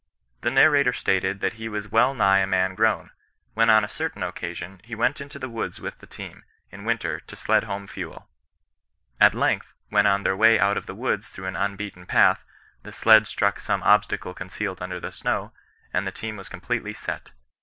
[0.41, 3.11] The narrator stated that he was well nigh a man grown,
[3.53, 7.19] when on a certain occasion he went into the woods with the team, in winter,
[7.19, 8.27] to sled home fuel.
[9.19, 12.43] At length, when on their way out of the woods through an unbeaten path,
[12.81, 15.51] the sled struck some obstacle concealed under the snow,
[15.93, 17.33] and the team was completely set.